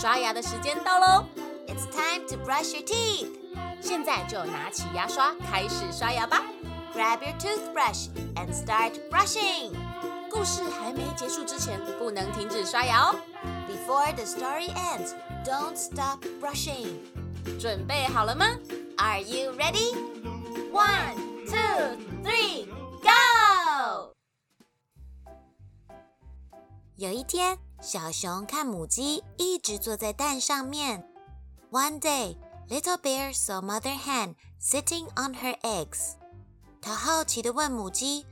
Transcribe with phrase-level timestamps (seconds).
[0.00, 1.26] 刷牙的时间到喽
[1.66, 3.28] ！It's time to brush your teeth。
[3.82, 6.42] 现在就拿起牙刷开始刷牙吧。
[6.94, 9.74] Grab your toothbrush and start brushing。
[10.30, 13.14] 故事还没结束之前，不能停止刷牙哦。
[13.68, 15.12] Before the story ends,
[15.44, 16.94] don't stop brushing。
[17.60, 18.46] 准备好了吗
[18.96, 19.94] ？Are you ready?
[20.72, 22.64] One, two, three,
[23.02, 24.14] go！
[26.96, 31.07] 有一天，小熊看母鸡一直坐在蛋上面。
[31.71, 32.37] One day,
[32.69, 36.13] little bear saw mother hen sitting on her eggs.
[36.81, 38.25] 他好奇地问母鸡：“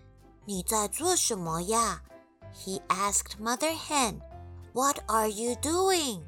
[0.46, 2.02] 你在做什么呀？”
[2.56, 4.22] He asked mother hen,
[4.74, 6.22] "What are you doing?"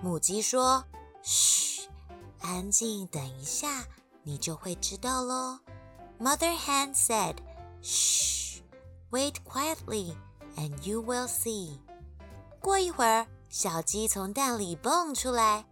[0.00, 0.84] 母鸡说：“
[1.22, 1.88] 嘘，
[2.40, 3.86] 安静，等一下，
[4.22, 5.60] 你就会知道喽。”
[6.18, 7.36] Mother hen said,
[7.82, 8.60] "Shh,
[9.10, 10.16] wait quietly,
[10.56, 11.78] and you will see."
[12.62, 15.64] 过一会儿，小鸡从蛋里蹦出来。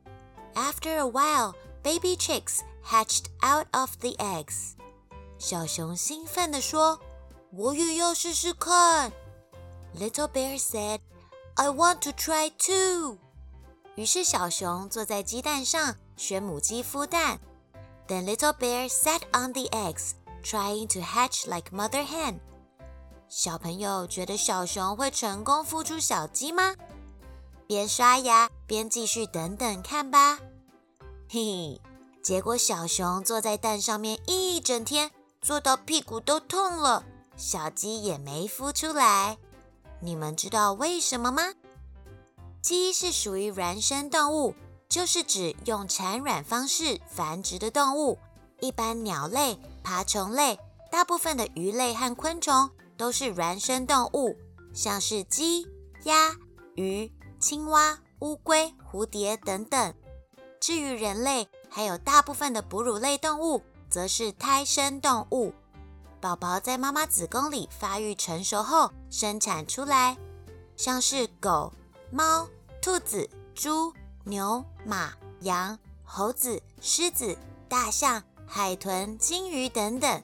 [0.54, 4.74] After a while, baby chicks hatched out of the eggs.
[5.38, 7.00] 小熊兴奋地说：“
[7.52, 9.12] 我也要试试看。”
[9.98, 11.00] Little bear said,
[11.54, 13.18] "I want to try too."
[13.96, 17.40] 于是小熊坐在鸡蛋上学母鸡孵蛋。
[18.08, 20.12] Then little bear sat on the eggs,
[20.42, 22.40] trying to hatch like mother hen.
[23.33, 26.75] 小朋友觉得小熊会成功孵出小鸡吗？
[27.65, 30.37] 边刷牙边继续等等看吧。
[31.29, 31.81] 嘿嘿，
[32.21, 35.09] 结果小熊坐在蛋上面一整天。
[35.41, 37.05] 坐到屁股都痛了，
[37.37, 39.37] 小鸡也没孵出来。
[40.01, 41.53] 你们知道为什么吗？
[42.61, 44.53] 鸡是属于卵生动物，
[44.89, 48.19] 就是指用产卵方式繁殖的动物。
[48.59, 50.59] 一般鸟类、爬虫类、
[50.91, 52.69] 大部分的鱼类和昆虫
[53.01, 54.37] 都是卵生动物，
[54.75, 55.67] 像是鸡、
[56.03, 56.35] 鸭、
[56.75, 59.95] 鱼、青蛙、乌龟、蝴蝶等等。
[60.59, 63.63] 至于人类，还有大部分的哺乳类动物。
[63.89, 65.51] 则是胎生动物，
[66.21, 70.15] 宝宝在妈妈子宫里发育成熟后生产出来，
[70.77, 71.73] 像是狗、
[72.11, 72.47] 猫、
[72.83, 73.91] 兔子、猪、
[74.23, 75.11] 牛、马、
[75.41, 77.35] 羊、猴子、狮子、
[77.67, 80.23] 大象、海豚、金鱼等等。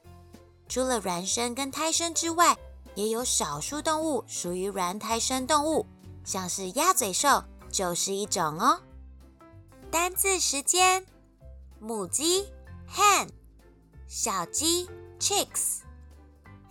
[0.68, 2.56] 除了卵生跟胎生之外，
[2.94, 5.86] 也有少数动物属于卵胎生动物，
[6.24, 8.80] 像是鸭嘴兽就是一种哦。
[9.90, 11.06] 单字时间：
[11.80, 12.48] 母鸡
[12.90, 13.28] hen。
[14.06, 14.88] 小鸡
[15.20, 15.80] chicks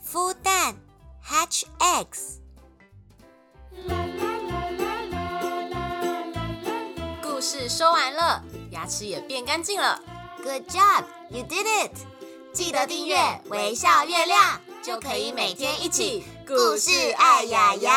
[0.03, 0.75] 孵蛋
[1.23, 2.39] hatch eggs。
[7.21, 10.01] 故事说完了，牙齿也变干净了。
[10.43, 11.91] Good job, you did it！
[12.53, 13.17] 记得订阅
[13.49, 17.96] 微笑月亮，就可以每天一起故事爱牙牙。